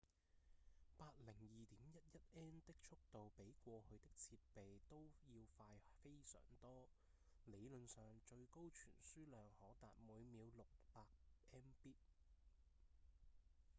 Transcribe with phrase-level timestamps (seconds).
[0.97, 6.89] 802.11n 的速度比過去的設備都要快非常多
[7.45, 11.97] 理論上最高傳輸量可達每秒 600mbit